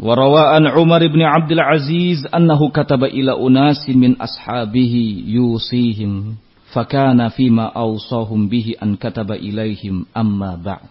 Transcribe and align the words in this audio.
وروى 0.00 0.42
عن 0.56 0.64
عمر 0.66 1.06
بن 1.12 1.22
عبد 1.22 1.52
العزيز 1.52 2.26
أنه 2.32 2.60
كتب 2.72 3.04
إلى 3.04 3.36
أناس 3.36 3.84
من 3.92 4.16
أصحابه 4.16 4.94
يوصيهم 5.26 6.34
فكان 6.72 7.28
فيما 7.28 7.66
أوصاهم 7.76 8.48
به 8.48 8.74
أن 8.82 8.96
كتب 8.96 9.28
إليهم 9.32 10.06
أما 10.16 10.56
بعد 10.56 10.88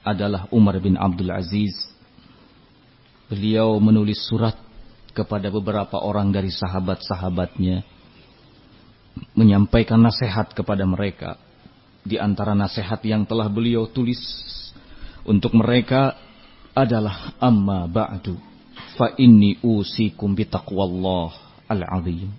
adalah 0.00 0.48
Umar 0.48 0.80
bin 0.80 0.96
Abdul 0.96 1.28
Aziz. 1.28 1.76
Beliau 3.28 3.76
menulis 3.78 4.16
surat 4.26 4.56
kepada 5.12 5.52
beberapa 5.52 6.00
orang 6.00 6.32
dari 6.32 6.48
sahabat-sahabatnya 6.50 7.84
menyampaikan 9.36 10.00
nasihat 10.00 10.50
kepada 10.56 10.88
mereka. 10.88 11.36
Di 12.00 12.16
antara 12.16 12.56
nasihat 12.56 12.98
yang 13.04 13.28
telah 13.28 13.46
beliau 13.46 13.84
tulis 13.86 14.18
untuk 15.28 15.52
mereka 15.52 16.16
adalah 16.75 17.39
amma 17.39 17.87
ba'du 17.87 18.35
fa 18.99 19.15
inni 19.15 19.55
usikum 19.63 20.35
bitaqwallah 20.35 21.31
al-azim. 21.71 22.29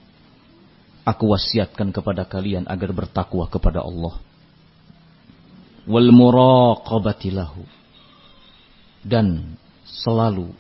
Aku 1.07 1.33
wasiatkan 1.33 1.95
kepada 1.95 2.29
kalian 2.29 2.69
agar 2.69 2.93
bertakwa 2.93 3.49
kepada 3.49 3.81
Allah. 3.81 4.21
Wal 5.87 6.11
muraqabati 6.11 7.31
lahu. 7.31 7.63
Dan 9.07 9.55
selalu 9.87 10.51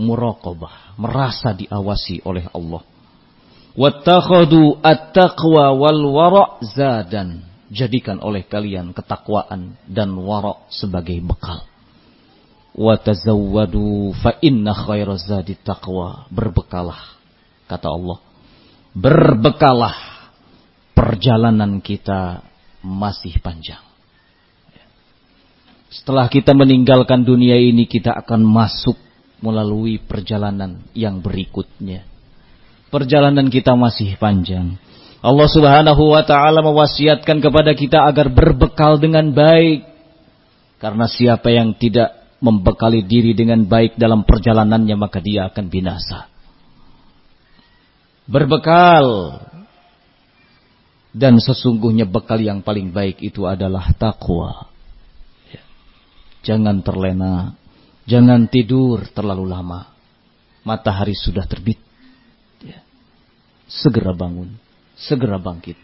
muraqabah, 0.00 0.96
merasa 0.96 1.52
diawasi 1.52 2.24
oleh 2.24 2.48
Allah. 2.50 2.82
Wattakhadu 3.76 4.80
at-taqwa 4.80 5.76
wal 5.76 6.02
wara' 6.10 6.64
zadan. 6.64 7.44
Jadikan 7.68 8.24
oleh 8.24 8.46
kalian 8.48 8.96
ketakwaan 8.96 9.76
dan 9.84 10.16
wara' 10.16 10.64
sebagai 10.72 11.20
bekal 11.20 11.73
wa 12.74 12.94
tazawwadu 12.98 14.10
fa 14.18 14.34
inna 14.42 14.74
khairaz 14.74 15.30
zadi 15.30 15.54
taqwa 15.54 16.26
berbekalah 16.28 17.14
kata 17.70 17.88
Allah. 17.88 18.18
Berbekalah 18.94 19.96
perjalanan 20.94 21.82
kita 21.82 22.46
masih 22.82 23.38
panjang. 23.42 23.82
Setelah 25.90 26.26
kita 26.26 26.54
meninggalkan 26.54 27.22
dunia 27.22 27.54
ini 27.54 27.86
kita 27.86 28.10
akan 28.14 28.42
masuk 28.42 28.98
melalui 29.38 30.02
perjalanan 30.02 30.82
yang 30.94 31.22
berikutnya. 31.22 32.06
Perjalanan 32.90 33.50
kita 33.50 33.74
masih 33.74 34.14
panjang. 34.18 34.78
Allah 35.24 35.48
Subhanahu 35.48 36.14
wa 36.14 36.22
taala 36.26 36.62
mewasiatkan 36.62 37.38
kepada 37.40 37.72
kita 37.74 38.02
agar 38.06 38.30
berbekal 38.30 38.98
dengan 38.98 39.30
baik. 39.30 39.86
Karena 40.78 41.08
siapa 41.08 41.48
yang 41.48 41.78
tidak 41.78 42.23
membekali 42.44 43.00
diri 43.08 43.32
dengan 43.32 43.64
baik 43.64 43.96
dalam 43.96 44.28
perjalanannya 44.28 44.96
maka 45.00 45.24
dia 45.24 45.48
akan 45.48 45.64
binasa. 45.72 46.28
Berbekal 48.28 49.40
dan 51.16 51.40
sesungguhnya 51.40 52.04
bekal 52.04 52.36
yang 52.44 52.60
paling 52.60 52.92
baik 52.92 53.24
itu 53.24 53.48
adalah 53.48 53.88
takwa. 53.96 54.68
Ya. 55.48 55.64
Jangan 56.44 56.84
terlena, 56.84 57.56
jangan 58.04 58.44
tidur 58.50 59.08
terlalu 59.16 59.48
lama. 59.48 59.88
Matahari 60.64 61.16
sudah 61.16 61.48
terbit. 61.48 61.80
Ya. 62.60 62.84
Segera 63.68 64.12
bangun, 64.12 64.56
segera 65.00 65.40
bangkit. 65.40 65.76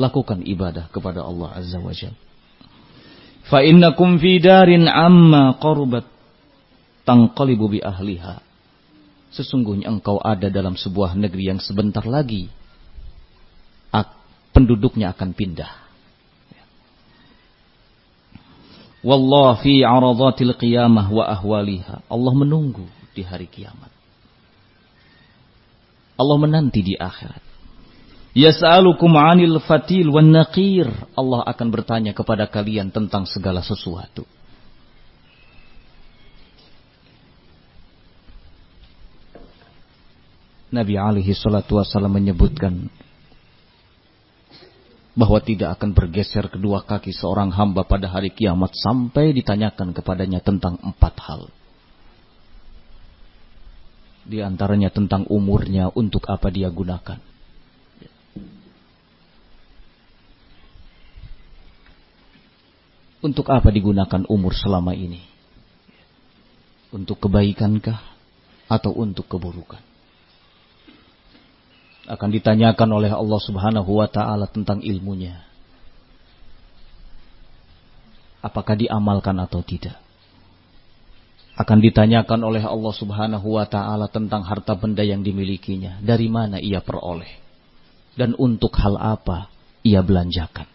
Lakukan 0.00 0.48
ibadah 0.48 0.88
kepada 0.88 1.20
Allah 1.20 1.60
Azza 1.60 1.76
wa 1.76 1.92
Jalla. 1.92 2.29
Fa 3.50 3.66
innakum 3.66 4.22
fi 4.22 4.38
darin 4.38 4.86
amma 4.86 5.58
qarubat 5.58 6.06
tanqalibu 7.02 7.66
bi 7.66 7.78
ahliha. 7.82 8.38
Sesungguhnya 9.34 9.90
engkau 9.90 10.22
ada 10.22 10.50
dalam 10.50 10.78
sebuah 10.78 11.18
negeri 11.18 11.50
yang 11.50 11.58
sebentar 11.58 12.02
lagi 12.06 12.50
penduduknya 14.50 15.14
akan 15.14 15.30
pindah. 15.34 15.72
Wallah 19.00 19.56
fi 19.64 19.80
aradatil 19.80 20.52
qiyamah 20.60 21.08
wa 21.08 21.24
ahwaliha. 21.24 22.04
Allah 22.04 22.32
menunggu 22.36 22.84
di 23.16 23.24
hari 23.24 23.48
kiamat. 23.48 23.88
Allah 26.20 26.36
menanti 26.36 26.84
di 26.84 26.94
akhirat. 27.00 27.40
Yas'alukum 28.30 29.10
'anil 29.18 29.58
fatil 29.58 30.06
wan 30.06 30.30
naqir. 30.30 30.86
Allah 31.18 31.42
akan 31.50 31.68
bertanya 31.74 32.14
kepada 32.14 32.46
kalian 32.46 32.94
tentang 32.94 33.26
segala 33.26 33.58
sesuatu. 33.58 34.22
Nabi 40.70 40.94
alaihi 40.94 41.34
salatu 41.34 41.82
wasallam 41.82 42.14
menyebutkan 42.14 42.86
bahwa 45.18 45.42
tidak 45.42 45.74
akan 45.74 45.90
bergeser 45.90 46.46
kedua 46.46 46.86
kaki 46.86 47.10
seorang 47.10 47.50
hamba 47.50 47.82
pada 47.82 48.06
hari 48.06 48.30
kiamat 48.30 48.70
sampai 48.78 49.34
ditanyakan 49.34 49.90
kepadanya 49.90 50.38
tentang 50.38 50.78
empat 50.78 51.18
hal. 51.26 51.50
Di 54.22 54.38
antaranya 54.46 54.94
tentang 54.94 55.26
umurnya 55.26 55.90
untuk 55.90 56.30
apa 56.30 56.54
dia 56.54 56.70
gunakan 56.70 57.29
Untuk 63.20 63.52
apa 63.52 63.68
digunakan 63.68 64.24
umur 64.28 64.56
selama 64.56 64.96
ini? 64.96 65.20
Untuk 66.90 67.20
kebaikankah 67.20 68.00
atau 68.66 68.92
untuk 68.96 69.28
keburukan? 69.28 69.82
Akan 72.10 72.32
ditanyakan 72.32 72.90
oleh 72.90 73.12
Allah 73.12 73.40
Subhanahu 73.40 73.90
wa 74.00 74.08
taala 74.10 74.48
tentang 74.50 74.82
ilmunya. 74.82 75.46
Apakah 78.40 78.74
diamalkan 78.74 79.36
atau 79.36 79.60
tidak? 79.60 80.00
Akan 81.60 81.78
ditanyakan 81.84 82.40
oleh 82.40 82.64
Allah 82.64 82.94
Subhanahu 82.96 83.60
wa 83.60 83.68
taala 83.68 84.08
tentang 84.08 84.42
harta 84.42 84.72
benda 84.72 85.04
yang 85.04 85.20
dimilikinya, 85.20 86.00
dari 86.00 86.32
mana 86.32 86.56
ia 86.56 86.80
peroleh 86.80 87.50
dan 88.18 88.34
untuk 88.36 88.74
hal 88.76 88.98
apa 88.98 89.48
ia 89.86 90.02
belanjakan. 90.02 90.66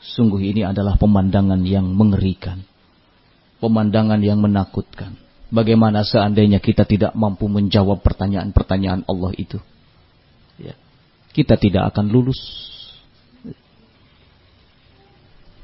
Sungguh 0.00 0.40
ini 0.40 0.64
adalah 0.64 0.96
pemandangan 0.96 1.60
yang 1.60 1.92
mengerikan. 1.92 2.64
Pemandangan 3.60 4.20
yang 4.24 4.40
menakutkan. 4.40 5.20
Bagaimana 5.52 6.06
seandainya 6.06 6.62
kita 6.62 6.88
tidak 6.88 7.12
mampu 7.12 7.50
menjawab 7.52 8.00
pertanyaan-pertanyaan 8.00 9.04
Allah 9.04 9.32
itu. 9.36 9.60
Ya. 10.56 10.72
Kita 11.36 11.60
tidak 11.60 11.92
akan 11.92 12.08
lulus. 12.08 12.40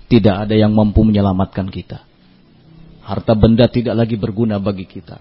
Tidak 0.07 0.37
ada 0.47 0.55
yang 0.55 0.77
mampu 0.77 1.03
menyelamatkan 1.03 1.73
kita. 1.73 2.05
Harta 3.07 3.33
benda 3.39 3.71
tidak 3.71 3.95
lagi 3.95 4.19
berguna 4.19 4.61
bagi 4.61 4.85
kita. 4.85 5.19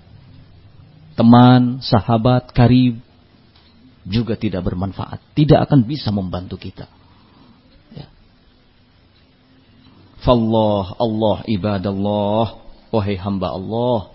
Teman, 1.15 1.79
sahabat, 1.79 2.51
karib 2.51 2.99
juga 4.03 4.35
tidak 4.35 4.65
bermanfaat. 4.67 5.21
Tidak 5.33 5.57
akan 5.57 5.87
bisa 5.87 6.11
membantu 6.11 6.59
kita. 6.59 6.89
Fallah, 10.25 10.97
Allah, 10.97 11.37
ibadallah, 11.45 12.57
wahai 12.89 13.13
hamba 13.13 13.53
Allah. 13.53 14.09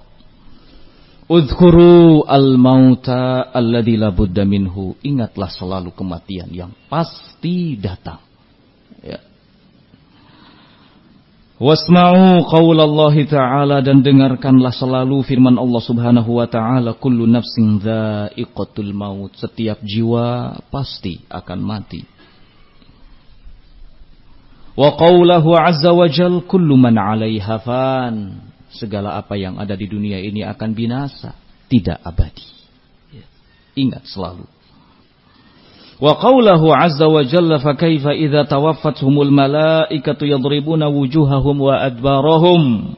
Udhkuru 1.30 2.26
al-mauta 2.26 3.46
alladhi 3.54 3.94
labudda 3.94 4.42
minhu. 4.42 4.98
Ingatlah 5.06 5.46
selalu 5.46 5.94
kematian 5.94 6.50
yang 6.50 6.74
pasti 6.90 7.78
datang. 7.78 8.18
Ya. 8.98 9.22
Wasma'u 11.62 12.42
qawlallahi 12.50 13.30
ta'ala 13.30 13.78
dan 13.78 14.02
dengarkanlah 14.02 14.74
selalu 14.74 15.22
firman 15.22 15.54
Allah 15.54 15.78
subhanahu 15.78 16.42
wa 16.42 16.50
ta'ala. 16.50 16.98
Kullu 16.98 17.30
nafsin 17.30 17.78
dha'iqatul 17.78 18.90
maut. 18.90 19.30
Setiap 19.38 19.78
jiwa 19.86 20.58
pasti 20.74 21.22
akan 21.30 21.58
mati. 21.62 22.02
Wa 24.78 24.94
qawlahu 24.94 25.50
azza 25.58 25.90
wa 25.90 26.06
jal 26.06 26.46
kullu 26.46 26.78
man 26.78 26.94
'alaiha 26.94 27.56
fan. 27.62 28.14
Segala 28.70 29.18
apa 29.18 29.34
yang 29.34 29.58
ada 29.58 29.74
di 29.74 29.90
dunia 29.90 30.22
ini 30.22 30.46
akan 30.46 30.70
binasa, 30.78 31.34
tidak 31.66 31.98
abadi. 32.06 32.46
Ya. 33.10 33.26
Ingat 33.74 34.06
selalu. 34.06 34.46
Wa 36.00 36.16
qawlahu 36.16 36.72
azza 36.72 37.10
wa 37.10 37.20
jalla 37.26 37.60
fa 37.60 37.76
kaifa 37.76 38.16
idza 38.16 38.48
tawaffathumul 38.48 39.28
malaikatu 39.28 40.24
yadribuna 40.24 40.88
wujuhahum 40.88 41.56
wa 41.60 41.76
adbarahum. 41.82 42.94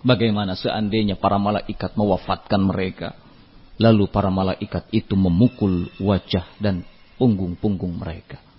Bagaimana 0.00 0.56
seandainya 0.56 1.20
para 1.20 1.36
malaikat 1.36 1.92
mewafatkan 1.94 2.64
mereka. 2.64 3.14
Lalu 3.76 4.08
para 4.08 4.32
malaikat 4.32 4.88
itu 4.92 5.12
memukul 5.12 5.88
wajah 6.00 6.44
dan 6.56 6.84
punggung-punggung 7.20 8.00
mereka. 8.00 8.49